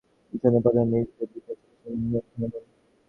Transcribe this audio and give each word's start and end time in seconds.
নির্জন 0.33 0.53
পথের 0.55 0.73
ধারে 0.75 0.99
নীচের 1.01 1.27
দিকে 1.33 1.53
চলেছে 1.53 1.87
ঘন 2.31 2.43
বন। 2.43 2.63